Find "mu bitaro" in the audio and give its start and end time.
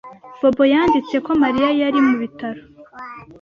2.07-2.61